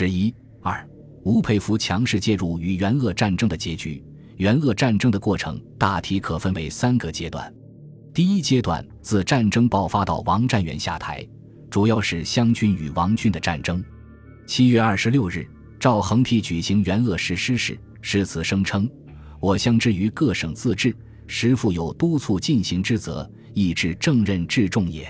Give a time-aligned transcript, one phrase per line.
[0.00, 0.32] 十一
[0.62, 0.88] 二，
[1.24, 4.00] 吴佩孚强势介入与援鄂战争的结局。
[4.36, 7.52] 援鄂战争的过程大体可分为三个阶段。
[8.14, 11.26] 第一阶段自战争爆发到王占元下台，
[11.68, 13.84] 主要是湘军与王军的战争。
[14.46, 15.44] 七月二十六日，
[15.80, 18.88] 赵恒惕举行援鄂誓师时，誓词声称
[19.42, 20.94] ：“我乡之于各省自治，
[21.26, 25.08] 实负有督促进行之责，以致正任至重也。”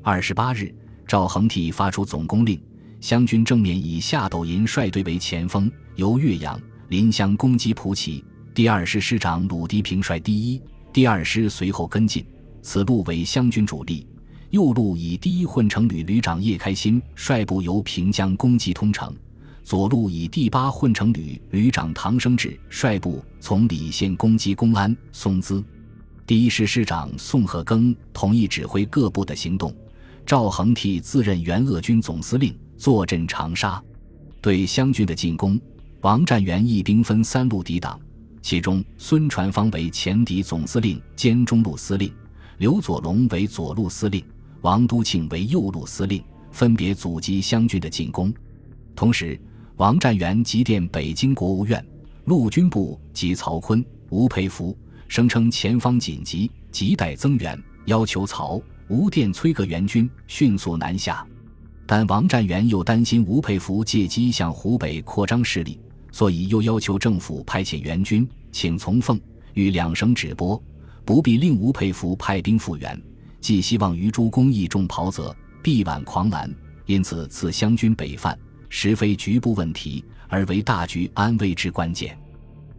[0.00, 0.72] 二十八日，
[1.08, 2.62] 赵恒惕发出总攻令，
[3.02, 6.56] 湘军正面以夏斗寅率队为前锋，由岳阳、
[6.86, 8.22] 临湘攻击蒲圻。
[8.54, 10.62] 第二师师长鲁涤平率第一、
[10.92, 12.24] 第二师随后跟进，
[12.62, 14.06] 此路为湘军主力。
[14.50, 19.12] 右路以第一混成旅旅长叶开新率部由平江攻击通城，
[19.64, 25.60] 左路以第八混成旅旅长唐生智率部从澧县攻击公安、松滋。
[26.24, 29.74] 第一师师长宋鹤庚统一指挥各部的行动。
[30.24, 33.80] 赵恒惕自任援鄂军总司令，坐镇长沙。
[34.40, 35.56] 对湘军的进攻，
[36.00, 37.96] 王占元一兵分三路抵挡。
[38.40, 42.12] 其中，孙传芳为前敌总司令兼中路司令，
[42.58, 44.24] 刘佐龙为左路司令，
[44.62, 48.34] 王都庆为右路司令，分别阻击湘军的进攻。
[48.96, 49.40] 同时，
[49.76, 51.86] 王占元急电北京国务院、
[52.24, 61.24] 陆军部及曹锟、吴佩孚，声称前方紧急，急待增援，要求曹、吴电催各援军迅速南下。
[61.86, 65.78] 但王占元又担心吴佩孚借机向湖北扩张势力。
[66.14, 69.18] 所以又要求政府派遣援军，请从奉
[69.54, 70.62] 与两省止拨，
[71.06, 73.02] 不必令吴佩孚派兵复援。
[73.40, 76.54] 寄希望于诸公义重袍泽，必挽狂澜。
[76.84, 82.14] 因此赐湘军北犯，实非局部问题，而为大局安危之关键。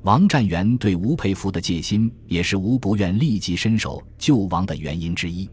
[0.04, 5.50] 王占元对吴佩孚的戒心，也是吴不愿立即伸手救王的原因之一。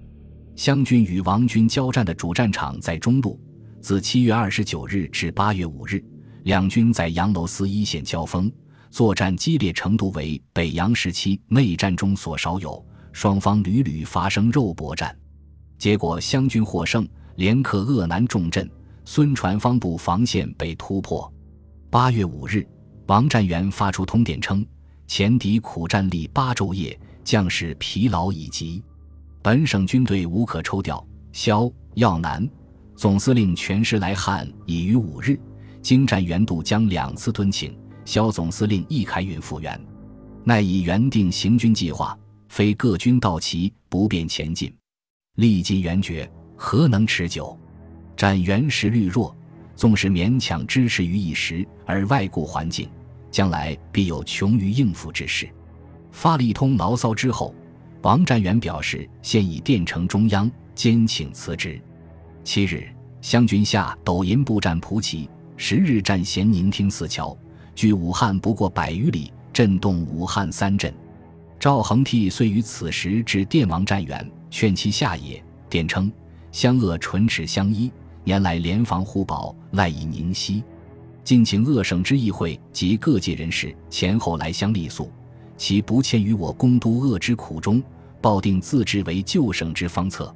[0.61, 3.41] 湘军与王军交战的主战场在中路，
[3.81, 6.05] 自七月二十九日至八月五日。
[6.43, 8.53] 两军在杨楼司一线交锋，
[8.91, 15.17] 作战激烈程度为北洋时期内战中所少有，双方屡屡发生肉搏战，
[15.79, 18.71] 结果湘军获胜，连克鄂南重镇，
[19.07, 21.33] 孙传芳部防线被突破。
[21.89, 22.69] 八月五日，
[23.07, 24.63] 王占元发出通电称：
[25.07, 28.85] 前敌苦战历八昼夜，将士疲劳已极，
[29.43, 31.05] 本省军队无可抽调。
[31.33, 32.49] 萧耀南
[32.97, 35.39] 总司令全师来汉已于五日。
[35.81, 37.75] 经战援渡江两次敦请，
[38.05, 39.81] 萧总司令亦开运复原，
[40.45, 42.19] 奈以原定行军计划，
[42.49, 44.71] 非各军到齐，不便前进。
[45.37, 47.59] 历尽援绝，何能持久？
[48.15, 49.35] 战援实力弱，
[49.75, 52.91] 纵使勉强支持于一时，而外顾环境，
[53.31, 55.49] 将来必有穷于应付之势。
[56.13, 57.55] 发了一通牢骚之后，
[58.03, 61.81] 王占元表示现已电呈中央，兼请辞职。
[62.43, 62.89] 七日，
[63.21, 65.29] 湘军下抖音布战蒲圻。
[65.57, 67.37] 十日战咸宁厅四桥，
[67.75, 70.91] 距武汉不过百余里，震动武汉三镇。
[71.59, 75.45] 赵恒惕遂于此时致电王占元，劝其下野。
[75.69, 76.11] 电称：
[76.51, 77.93] 湘鄂唇齿相依，
[78.25, 80.65] 年来联防互保，赖以宁息。
[81.23, 85.13] 敬请鄂省之议会及各界人士前后来相力诉，
[85.61, 87.83] 其不欠于我攻都鄂之苦衷，
[88.19, 90.35] 抱定自治为救省之方策。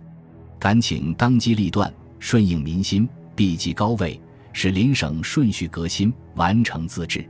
[0.59, 4.21] 敢请当机立断，顺应民心，避及高位。
[4.53, 7.27] 使邻省顺序革新，完成自治。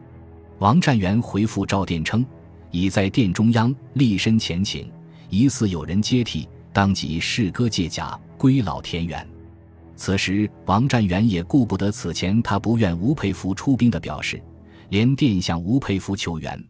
[0.59, 2.27] 王占元回复赵殿称
[2.73, 4.91] ：“已在殿中央立身前请，
[5.31, 9.25] 疑似有人接替，当即试歌借甲，归老田园。”
[9.95, 14.43] 此时，王占元也顾不得此前他不愿吴佩孚出兵的表示，
[14.89, 16.63] 连电向吴佩孚求援，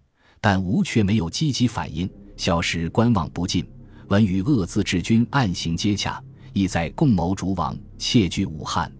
[0.44, 2.06] 但吴却没有积极反应，
[2.36, 3.66] 消失观望不进。
[4.08, 6.22] 闻与鄂自治军暗行接洽，
[6.52, 8.92] 意在共谋逐王，窃据武汉。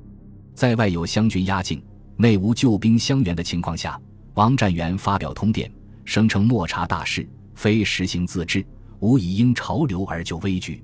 [0.54, 1.84] 在外有湘军压境，
[2.16, 4.00] 内无救兵相援的情况下，
[4.32, 5.70] 王占元发表通电，
[6.06, 8.64] 声称莫查大事，非实行自治，
[9.00, 10.82] 无以因潮流而就危局。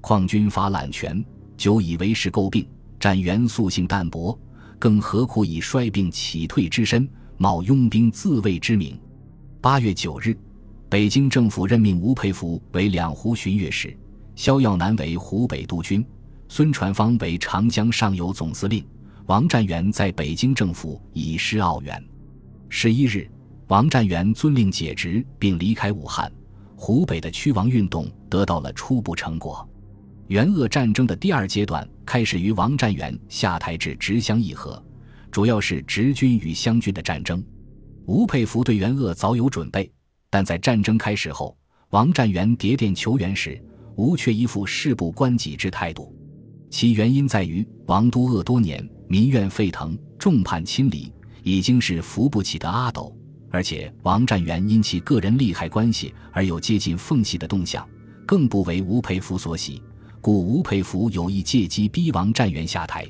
[0.00, 1.24] 况军阀揽权，
[1.56, 2.66] 久以为是诟病。
[2.98, 4.36] 占元素性淡薄，
[4.80, 7.08] 更何苦以衰病乞退之身，
[7.38, 8.98] 冒拥兵自卫之名？
[9.62, 10.36] 八月九日，
[10.88, 13.96] 北京政府任命吴佩孚为两湖巡阅使，
[14.34, 16.04] 萧耀南为湖北督军，
[16.48, 18.84] 孙传芳为长江上游总司令。
[19.26, 22.04] 王占元在北京政府以师澳援。
[22.68, 23.30] 十一日，
[23.68, 26.28] 王占元遵令解职并离开武汉。
[26.74, 29.64] 湖北的驱王运动得到了初步成果。
[30.26, 34.84] 援鄂战争的第二阶段开始于王占元下台至直湘议和，
[35.30, 37.40] 主要是直军与湘军的战争。
[38.06, 39.90] 吴佩孚对援鄂早有准备，
[40.28, 41.56] 但在战争开始后，
[41.90, 43.62] 王占元迭电求援时，
[43.96, 46.14] 吴却一副事不关己之态度。
[46.70, 48.88] 其原因在于王都鄂多年。
[49.08, 51.12] 民怨沸腾，众叛亲离，
[51.42, 53.14] 已经是扶不起的阿斗。
[53.50, 57.86] 而且王占元因其个人利害关系而有接近奉系的动向，
[58.24, 59.82] 更不为吴佩孚所喜，
[60.22, 63.06] 故吴佩孚有意借机逼王占元下台。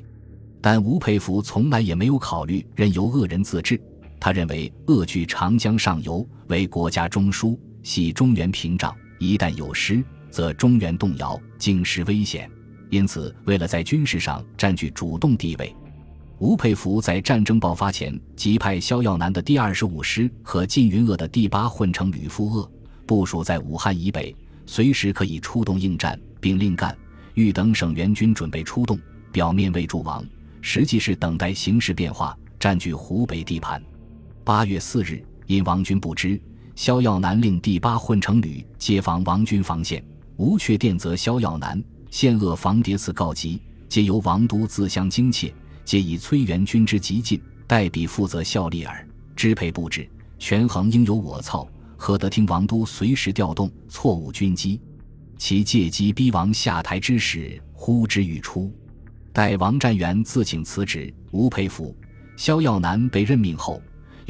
[0.61, 3.81] 但吴佩孚从来也没有考虑任由恶人自治，
[4.23, 12.49] 他认为恶据长江上游，为国家中枢，系中原屏障，一旦有失，则中原动摇，京师危险。
[12.89, 15.75] 因此，为了在军事上占据主动地位。
[16.39, 22.71] 吴佩孚在战争爆发前，即派萧耀南的第二十五师和靳云鄂的第八混成旅赴鄂，
[23.05, 24.33] 部署在武汉以北，
[24.67, 26.97] 随时可以出动应战，并令赣、
[27.35, 28.97] 豫等省援军准备出动，
[29.33, 30.25] 表面为驻防，
[30.61, 33.83] 实际是等待形势变化，占据湖北地盘。
[34.45, 36.41] 八月四日，因王军不知，
[36.75, 40.05] 萧耀南令第八混成旅接防王军防线，
[40.37, 45.53] 吴却电责萧耀南：现鄂防谍次告急，皆由王都自相惊切。
[45.85, 49.07] 皆以崔元军之急进，代笔负责效力耳。
[49.37, 50.09] 支配布置，
[50.39, 54.81] 权衡应由我操，何得听王都随时调动，错误军机？
[55.39, 58.73] 其借机逼王下台之时，呼之欲出。
[59.33, 61.97] 待王占元自请辞职，吴佩孚、
[62.37, 63.81] 萧耀南被任命后，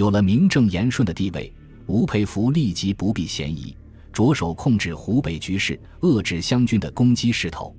[0.02, 1.52] 有了名正言顺的地位。
[1.86, 3.72] 吴佩孚立即不避嫌疑，
[4.12, 7.72] 着手控制湖北局势，遏制湘军的攻击势头。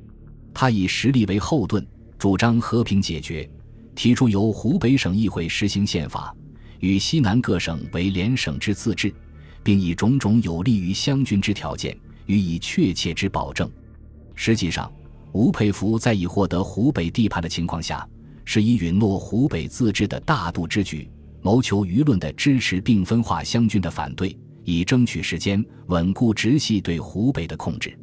[0.53, 1.85] 他以实力为后盾，
[2.17, 3.49] 主张和平解决。
[3.93, 6.33] 提出由湖北省议会实行宪法，
[6.79, 9.13] 与西南各省为联省制自治，
[9.61, 11.95] 并以种种有利于湘军之条件
[12.27, 13.69] 予以确切之保证。
[14.33, 14.89] 实际上，
[15.33, 18.07] 吴佩孚在已获得湖北地盘的情况下，
[18.45, 21.09] 是以允诺湖北自治的大度之举，
[21.43, 27.95] 谋求舆论的支持，并分化湘军的反对，以争取时间稳固直系对湖北的控制。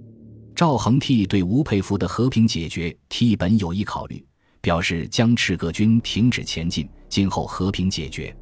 [0.55, 4.25] 赵恒惕对吴佩孚的和平解决提本有意考虑。
[4.63, 8.35] 表示将赤各军停止前进，今后和平解决。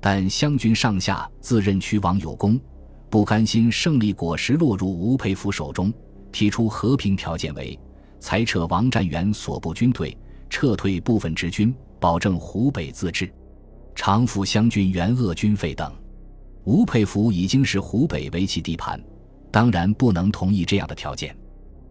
[0.00, 2.56] 但湘军上下自认屈王有功，
[3.10, 5.92] 不甘心胜利果实落入吴佩孚手中，
[6.30, 7.76] 提出和平条件为：
[8.20, 10.16] 裁撤王占元所部军队，
[10.48, 13.28] 撤退部分直军，保证湖北自治，
[13.96, 15.92] 偿付湘军援鄂军费等。
[16.62, 19.02] 吴佩孚已经是湖北为其地盘，
[19.50, 21.36] 当然不能同意这样的条件。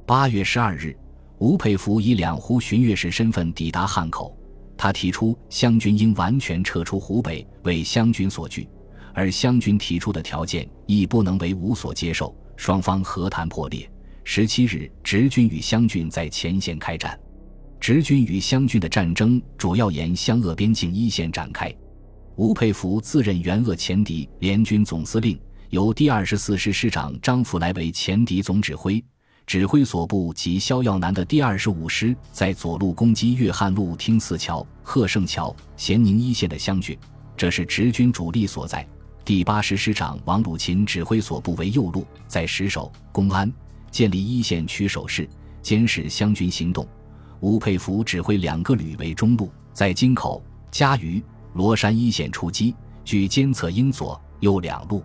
[0.05, 0.97] 八月十二日。
[1.37, 4.33] 吴佩孚以两湖巡阅使身份抵达汉口，
[4.77, 8.65] 他提出湘军应完全撤出湖北，为湘军所拒，
[9.13, 13.89] 而湘军提出的条件亦不能为吴所接受，双方和谈破裂。
[14.23, 17.19] 十七日，直军与湘军在前线开战，
[17.81, 21.69] 直军与湘军的战争主要沿湘鄂边境一线展开。
[22.37, 25.39] 吴佩孚自任援鄂前敌联军总司令，
[25.69, 29.01] 由第二十四师师长张福来为前敌总指挥。
[29.47, 36.97] 指挥所部及萧耀南的第二十五师在左路攻击粤汉路汀四桥、贺胜桥、咸宁一线的湘军，
[37.37, 38.85] 这是直军主力所在。
[39.23, 43.49] 第八师师长王鲁琴指挥所部为右路，在石首、公安
[43.89, 45.29] 建立一线区守势，
[45.61, 46.85] 监视湘军行动。
[47.39, 51.23] 吴佩孚指挥两个旅为中路，在金口、嘉鱼、
[51.55, 52.75] 罗山一线出击，
[53.05, 55.01] 据监测应左、右两路。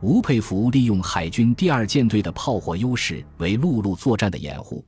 [0.00, 4.84] 吴佩孚利用海军第二舰队的炮火优势为陆路作战的掩护，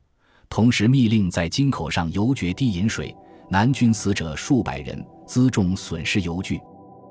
[0.49, 3.15] 同时密令在金口上游决堤引水，
[3.51, 6.61] 南军死者数百人，辎重损失尤巨。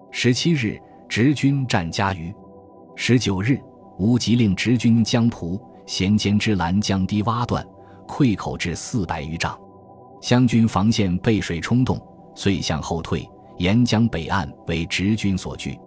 [0.10, 0.80] 十七日，
[1.10, 2.33] 直军战嘉鱼。
[2.95, 3.60] 十九日，
[4.00, 7.62] 吴即令直军将蒲、咸间之拦江堤挖断，
[8.07, 9.60] 溃口至四百余丈，
[10.21, 12.02] 湘军防线被水冲动，
[12.36, 13.30] 遂向后退，
[13.61, 15.80] 沿江北岸为直军所据。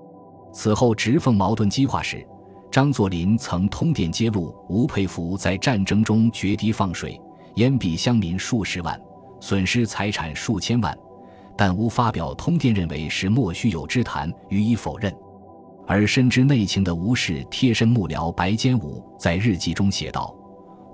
[0.52, 2.24] 此后，直奉矛盾激化时，
[2.70, 7.20] 张作霖曾通电揭露吴佩孚在战争中决堤放水，
[7.56, 8.96] 淹毙乡民数十万，
[9.40, 10.96] 损失财产数千万。
[11.56, 15.12] 但吴发表通电认为是莫须有之谈，予以否认。
[15.84, 20.32] 而深知内情的吴氏贴身幕僚白坚武在日记中写道：“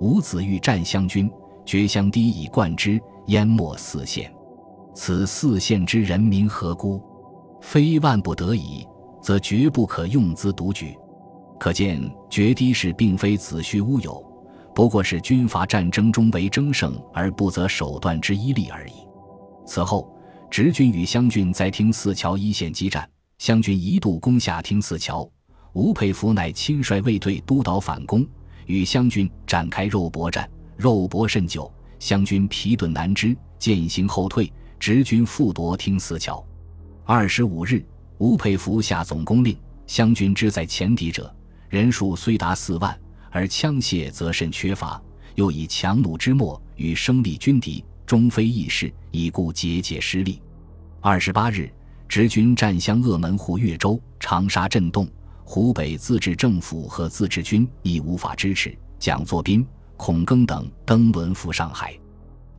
[0.01, 1.31] 吴子欲战湘军，
[1.63, 4.33] 决湘堤以灌之，淹没四县。
[4.93, 7.01] 此四县之人民何辜？
[7.61, 8.85] 非万不得已。”
[9.21, 10.97] 则绝不可用资独举，
[11.59, 14.19] 可见决堤是并非子虚乌有，
[14.73, 18.93] 不过是军阀战争中为争胜而不择手段之一例而已。
[19.63, 20.11] 此后，
[20.49, 23.07] 直军与湘军在汀四桥一线激战，
[23.37, 25.29] 湘军一度攻下汀四桥，
[25.73, 28.25] 吴佩孚乃亲率卫队督导反攻，
[28.65, 36.43] 与湘军展开肉搏战，肉搏甚久，湘军疲顿难支，渐行后退，直军复夺汀四桥。
[37.05, 37.85] 二十五日。
[38.17, 39.55] 吴佩孚下总攻令，
[39.87, 41.35] 湘军之在前敌者，
[41.69, 42.99] 人数虽达四万，
[43.31, 45.01] 而枪械则甚缺乏，
[45.33, 50.39] 又以强弩之末与生力军敌，终非易事，已故节节失利。
[50.99, 51.71] 二十八日，
[52.07, 55.07] 直军占湘鄂门户越州，长沙震动，
[55.43, 58.75] 湖北自治政府和自治军亦无法支持。
[58.99, 59.65] 蒋作斌、
[59.97, 61.95] 孔庚等登轮赴上海。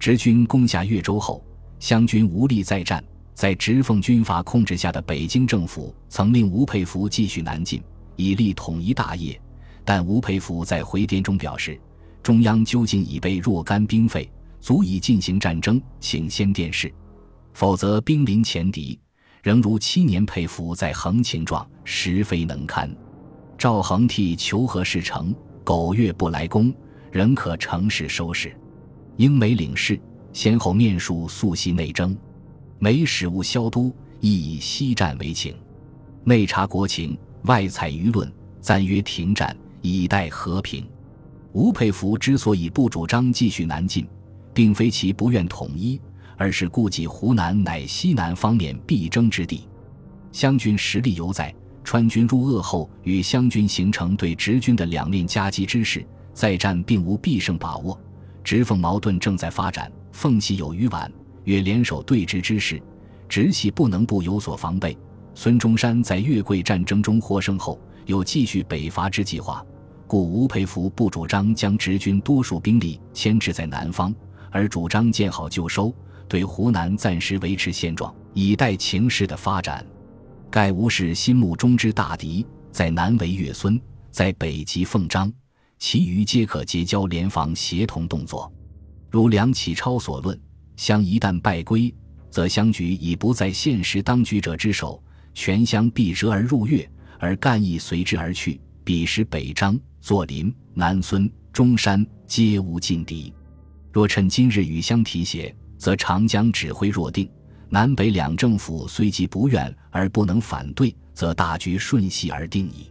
[0.01, 1.45] 直军攻下越州后，
[1.83, 3.03] 湘军无力再战。
[3.35, 7.83] 在直奉军阀控制下的北京政府曾令吴佩孚继续南进，
[8.15, 9.39] 以立统一大业。
[9.85, 11.77] 但吴佩孚在回电中表示，
[12.23, 16.95] 中央究竟已备若干兵费，足以进行战争，请先电示，
[17.53, 18.97] 否则兵临前敌，
[19.43, 22.89] 仍如七年佩服在横情状，实非能堪。
[23.59, 25.35] 赵恒替求和事成，
[25.65, 26.73] 苟月不来攻，
[27.11, 28.57] 仍可乘势收拾。
[29.17, 30.01] 英美领事
[30.33, 32.17] 先后面述肃系内争，
[32.79, 35.55] 每使务萧都亦以西战为情，
[36.25, 39.57] 内察国情，外采舆论，暂约停战。
[39.85, 40.87] 以待和平。
[41.51, 44.07] 吴佩孚之所以不主张继续南进，
[44.55, 46.01] 并非其不愿统一，
[46.37, 49.69] 而是顾忌湖南乃西南方面必争之地，
[50.31, 51.53] 湘军实力犹在。
[51.83, 58.01] 川军入鄂后，与湘军形成对直军的两面夹击之势，再战并无必胜把握。
[58.45, 61.11] 直奉矛盾正在发展，奉系有余皖
[61.45, 62.81] 越联手对峙之势，
[63.29, 64.97] 直系不能不有所防备。
[65.35, 69.65] 孙中山在粤桂战争中获胜后，有继续北伐之计划。
[70.07, 74.15] 故吴佩孚不主张将直军多数兵力牵制在南方，
[74.51, 75.93] 而主张见好就收，
[76.29, 79.85] 对湖南暂时维持现状，以待情势的发展。
[80.51, 85.33] 盖吴氏心目中之大敌，在南为岳孙，在北即奉张，
[85.79, 88.53] 其余皆可结交联防协同动作。
[89.13, 90.41] 如梁启超所论，
[90.75, 91.95] 湘一旦败归，
[92.31, 95.01] 则湘局已不在现实当局者之手，
[95.35, 98.59] 全湘必折而入粤，而干亦随之而去。
[98.83, 99.79] 彼时北张。
[100.01, 103.33] 左林、南孙、中山皆无劲敌，
[103.93, 107.31] 若趁今日与相提携，则长江指挥若定。
[107.69, 112.91] 南北两政府虽即不愿而不能反对，则大局瞬息而定矣。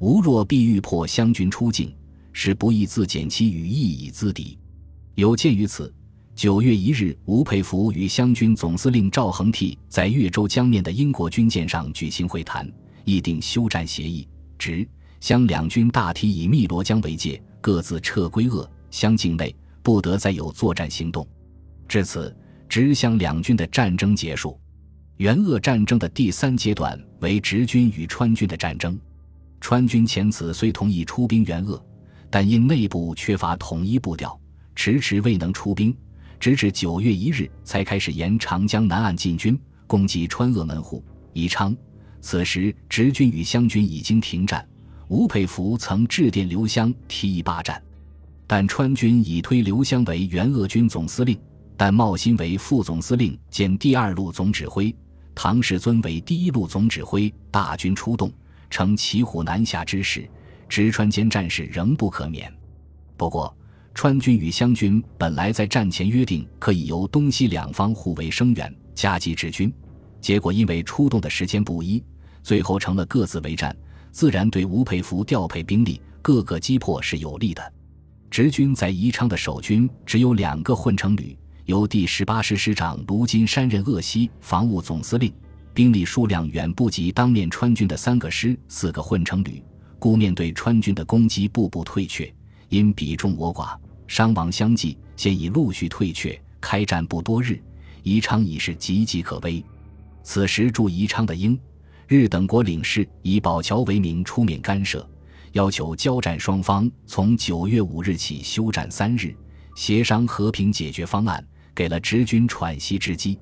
[0.00, 1.94] 吾若必欲破湘军出境，
[2.32, 4.58] 是不易自减其羽翼以资敌。
[5.20, 5.92] 有鉴于此，
[6.34, 12.66] 九月一日，吴佩孚与湘军总司令赵恒惕在越州江面的英国军舰上举行会谈，
[13.04, 14.26] 议定休战协议。
[14.58, 14.88] 直。
[15.20, 21.28] 湘两军大体以汨罗江为界，各自撤归鄂湘境内，不得再有作战行动。
[21.86, 22.34] 至此，
[22.66, 24.58] 直湘两军的战争结束。
[25.18, 28.98] 援鄂战争的第三阶段为直军与川军的战争。
[29.60, 31.78] 川军前此虽同意出兵援鄂，
[32.30, 34.39] 但因内部缺乏统一步调，
[34.82, 35.94] 迟迟未能出兵，
[36.38, 41.76] 直至九月一日才开始沿长江南岸进军，攻击川鄂门户、宜昌。
[42.22, 44.66] 此时，直军与湘军已经停战。
[45.08, 47.82] 吴佩孚曾致电刘湘提议罢战，
[48.46, 51.38] 但川军已推刘湘为援鄂军总司令，
[51.76, 54.96] 但茂新为副总司令兼第二路总指挥，
[55.34, 57.30] 唐世尊为第一路总指挥。
[57.50, 58.32] 大军出动，
[58.70, 60.26] 成骑虎难下之势，
[60.70, 62.50] 直川间战事仍不可免。
[63.18, 63.54] 不过，
[64.02, 69.70] 川军与湘军本来在战前约定可以由东西两方互为声援，夹击直军，
[70.22, 72.02] 结果因为出动的时间不一，
[72.42, 73.76] 最后成了各自为战。
[74.10, 77.62] 自然对吴佩孚调配兵力、各个击破是有利的。
[78.30, 85.30] 直军在宜昌的守军只有两个混成旅，由第十八师师长卢金山任鄂西防务总司令，
[85.74, 89.62] 兵力数量远不及当面川军的三个师、四个混成旅，
[89.98, 92.34] 故面对川军的攻击，步步退却。
[92.70, 93.76] 因比众我寡，
[94.10, 96.36] 伤亡相继，现已陆续退却。
[96.60, 97.62] 开战不多日，
[98.02, 99.64] 宜昌已是岌岌可危。
[100.24, 101.56] 此时驻宜昌的英。
[102.08, 105.08] 日等国领事以宝桥为名出面干涉，
[105.52, 109.32] 要求交战双方从九月五日起休战三日，
[109.76, 113.38] 协商和平解决方案，给了直军喘息之机。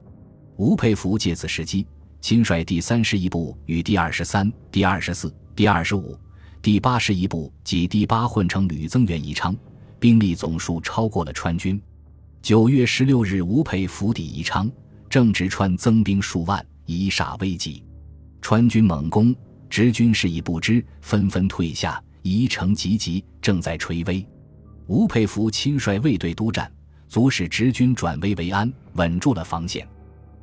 [0.59, 1.87] 吴佩孚借此时机，
[2.21, 6.15] 亲率第三师一部与第二十三、第二十四、第二十五、
[6.61, 9.57] 第八师一部及第八混成旅增援宜昌，
[9.99, 11.81] 兵力总数超过了川军。
[12.41, 14.71] 九月十六日，吴佩孚抵宜昌，
[15.09, 17.83] 正值川增兵数万，一煞危急。
[18.41, 19.35] 川军猛攻，
[19.69, 22.03] 直军事已不知，纷纷退下。
[22.23, 24.27] 宜城急急，正在垂危。
[24.87, 26.71] 吴佩孚亲率卫队督战，
[27.09, 29.87] 足使直军转危为安，稳住了防线。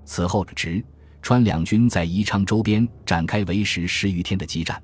[0.04, 0.84] 此后，直
[1.22, 4.82] 川两军在宜昌周边展开为时十余天的激战。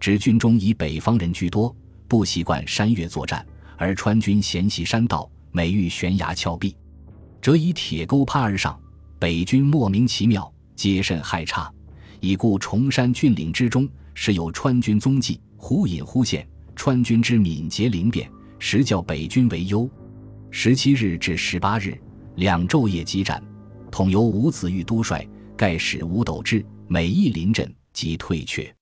[0.00, 1.74] 直军中以北方人居多，
[2.08, 3.44] 不习惯山岳作战，
[3.76, 6.76] 而川军嫌袭山道，每遇悬崖峭壁，
[7.42, 8.78] 则以铁钩攀而上。
[9.18, 11.72] 北军莫名其妙，皆甚害差。
[12.20, 16.46] 已故崇山峻岭之中，时有川军踪迹，忽隐忽现。
[16.76, 19.88] 川军之敏捷灵便，实较北军为优。
[20.50, 21.96] 十七日至十八日，
[22.36, 23.42] 两昼夜激战，
[23.90, 25.26] 统由吴子玉督帅，
[25.56, 28.74] 盖使吴斗志每一临阵即退却。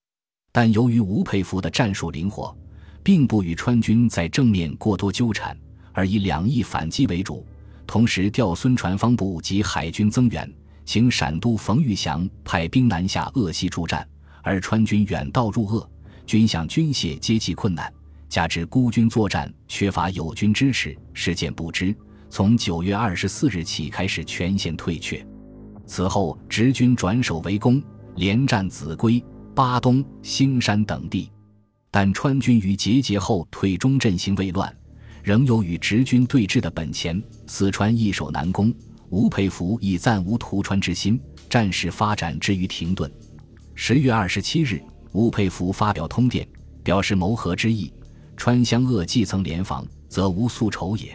[0.51, 2.57] 但由于吴佩孚的战术灵活，
[3.03, 5.57] 并不与川军在正面过多纠缠，
[5.93, 7.45] 而以两翼反击为主，
[7.87, 10.51] 同时调孙传芳部及海军增援，
[10.85, 14.07] 请陕都冯玉祥派兵南下鄂西助战，
[14.43, 15.89] 而川军远道入鄂，
[16.27, 17.93] 军饷军械接济困难，
[18.29, 21.95] 加之孤军作战缺乏友军支持，事件不知。
[22.31, 25.23] 从九月二十四日起开始全线退却，
[25.87, 27.83] 此后直军转守为攻，
[28.15, 29.23] 连战秭归、
[29.55, 31.31] 巴东、兴山等地。
[31.95, 34.75] 但川军于节节后退中阵型未乱，
[35.23, 37.23] 仍有与直军对峙的本钱。
[37.47, 38.75] 四川易守难攻，
[39.11, 41.21] 吴佩孚亦暂无屠川之心，
[41.51, 43.13] 战事发展至于停顿。
[43.75, 44.83] 十月二十七日，
[45.13, 46.49] 吴佩孚发表通电，
[46.83, 47.93] 表示谋和之意。
[48.39, 51.15] 川湘鄂既曾联防，则无宿仇也。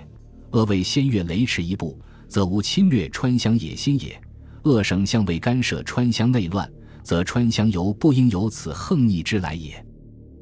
[0.51, 4.21] 鄂为先越雷池一步，则无侵略川湘野心也。
[4.61, 9.83] 鄂省相为干涉川湘内乱，则川湘犹不应有此横逆之来也。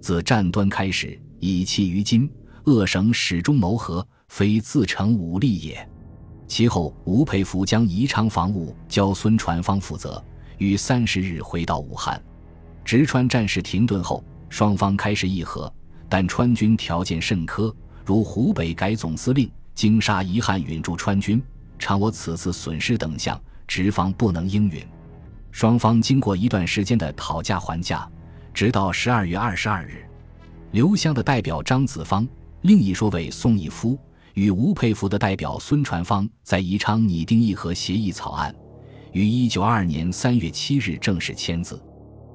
[0.05, 2.29] 自战端开始，以弃于今，
[2.65, 5.89] 鄂省始终谋和，非自成武力也。
[6.47, 10.23] 其后，吴佩孚将宜昌防务交孙传芳负责，
[10.59, 12.23] 于三十日回到武汉。
[12.83, 15.73] 直川战事停顿后，双方开始议和，
[16.07, 17.73] 但川军条件甚苛，
[18.05, 19.51] 如湖北改总司令。
[19.73, 21.41] 经沙遗憾允驻川军，
[21.79, 24.85] 偿我此次损失等项，直方不能应允。
[25.49, 28.07] 双方经过一段时间的讨价还价，
[28.55, 30.05] 直到十二月二十二日，
[30.71, 32.25] 刘湘的代表张子芳，
[32.61, 33.99] 另一说为宋义夫，
[34.33, 38.55] 与吴佩孚的代表孙传芳在宜昌拟定议和协议草案，
[39.11, 41.77] 于一九二二年三月七日正式签字。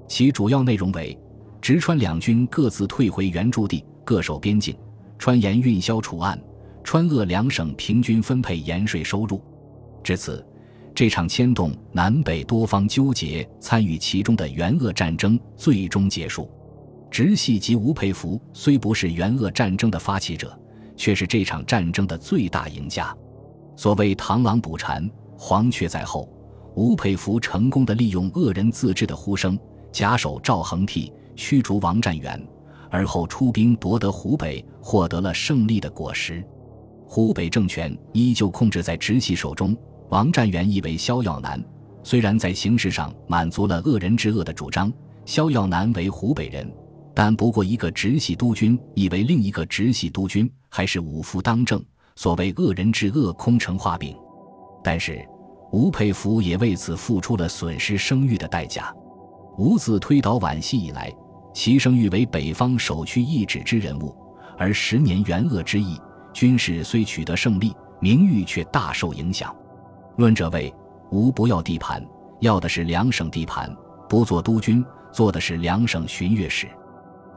[0.06, 1.18] 其主要内容为：
[1.58, 4.74] 直川两军各自退回原驻地，各守边境；
[5.18, 6.38] 川盐运销储案。
[6.84, 9.42] 川鄂两省平均分配盐税收入，
[10.04, 10.46] 至此，
[11.00, 16.46] 这场牵动南北多方纠结、参与其中的援鄂战争最终结束。
[17.10, 20.54] 直系及吴佩孚虽不是援鄂战争的发起者，
[20.98, 23.16] 却是这场战争的最大赢家。
[23.76, 26.28] 所谓螳螂捕蝉，黄雀在后。
[26.74, 29.58] 吴佩孚成功的利用恶人自治的呼声，
[29.90, 32.46] 假手赵恒惕，驱逐王占元，
[32.90, 36.44] 而后出兵夺得湖北，获得了胜利的果实。
[37.06, 39.74] 湖北政权依旧控制在直系手中，
[40.10, 41.62] 王占元意为萧耀南，
[42.02, 44.92] 虽然在形式上满足了恶人之恶的主张，
[45.24, 46.68] 萧耀南为湖北人，
[47.14, 51.80] 但不过一个直系督军以为另一个直系督军，还是五夫当政，
[52.16, 54.16] 所谓恶人之恶空成画饼。
[54.82, 55.24] 但是
[55.70, 58.92] 吴佩孚也为此付出了损失声誉的代价。
[59.58, 61.12] 吴自推倒皖系以来，
[61.54, 64.12] 其声誉为北方首屈一指之人物，
[64.58, 65.96] 而十年元鄂之役。
[66.32, 69.54] 军事虽取得胜利，名誉却大受影响。
[70.20, 70.70] 论者谓：
[71.10, 72.06] 吴不要地盘，
[72.40, 73.74] 要的是两省地盘；
[74.06, 76.68] 不做督军，做的是两省巡阅使。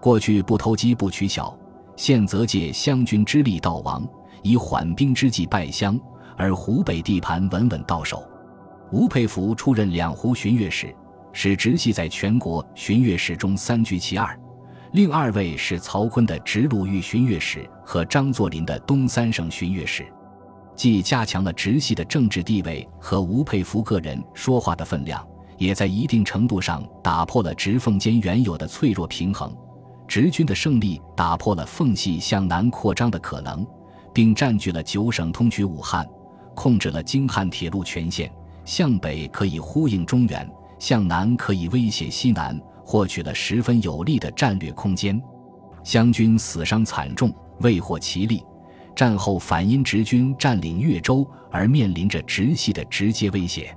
[0.02, 1.58] 过去不偷鸡不取巧，
[1.96, 4.06] 现则借湘军之力倒亡，
[4.42, 5.98] 以缓兵之计败湘，
[6.36, 8.22] 而湖北地盘稳稳到手。
[8.92, 10.94] 吴佩孚出任两湖巡阅使，
[11.32, 14.38] 使直系在全国巡阅使中三居其二。
[14.92, 20.06] 另二位是曹锟的直鲁豫巡阅使和张作霖的东三省巡阅使，
[20.76, 25.26] 既加强了直系的政治地位和吴佩孚个人说话的分量，
[25.58, 29.56] 也在一定程度上打破了直奉间原有的脆弱平衡。
[30.08, 33.66] 直军的胜利打破了奉系向南扩张的可能，
[34.14, 36.08] 并占据了九省通衢武汉，
[36.56, 38.32] 控制了京汉铁路全线，
[38.66, 42.60] 向北可以呼应中原，向南可以威胁西南。
[42.86, 45.20] 获取了十分有利的战略空间，
[45.86, 48.44] 湘军死伤惨重，未获其利。
[48.96, 53.76] 战后反因直军占领越州而面临着直系的直接威胁。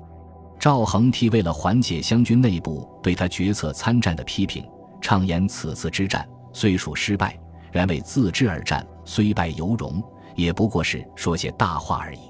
[0.59, 4.65] 赵恒惕为了缓解湘军内部对他决策参战的批评，
[5.01, 7.39] 畅言此次之战虽属失败，
[7.71, 10.03] 然为自知而战，虽败犹荣，
[10.35, 12.21] 也不过是说些大话而已。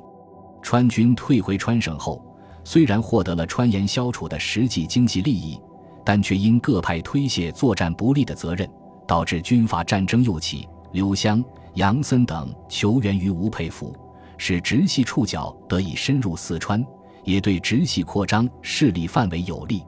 [0.63, 2.25] 川军退回川省后，
[2.65, 5.61] 虽然获得了川盐消除的实际经济利益。
[6.09, 8.71] 但却因各派推卸作战不利的责任，
[9.09, 10.69] 导致军阀战争又起。
[10.93, 11.45] 刘湘、
[11.77, 13.95] 杨森等求援于吴佩孚，
[14.39, 16.83] 使直系触角得以深入四川，
[17.23, 19.85] 也对直系扩张势力范围有利。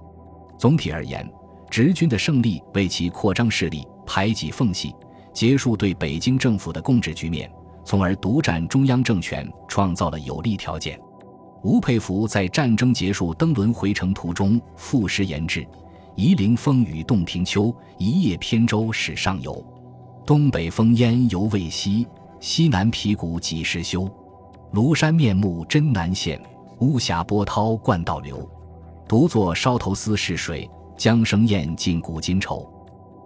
[0.59, 1.27] 总体而言，
[1.71, 4.95] 直军的胜利为其扩张势力、排挤奉系、
[5.33, 7.51] 结束对北京政府的共治局面，
[7.87, 11.01] 从而独占中央政权创造了有利条件。
[11.63, 15.67] 吴佩孚在战争结束登轮回程途中赋诗言志。
[16.17, 19.65] 夷陵风雨洞庭秋，一叶扁舟始上游。
[20.29, 22.07] 东北风烟犹未息，
[22.39, 24.07] 西南皮鼓几时休？
[24.75, 26.39] 庐山面目真难现，
[26.81, 28.47] 巫峡波涛灌倒流。
[29.09, 32.71] 独坐梢头思逝水，江生宴尽古今愁。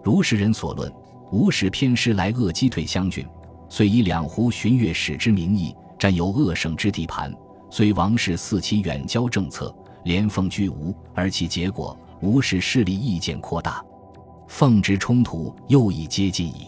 [0.01, 0.89] 如是人所论，
[1.29, 3.27] 吴使偏师来恶击退湘军，
[3.67, 7.29] 遂以两湖巡阅使之名义，占有鄂省之地盘。
[7.69, 13.83] 虽王氏四其远交政策，连奉居吴，而其结果，吴氏势力意见扩大，
[14.47, 16.67] 奉之冲突又已接近矣。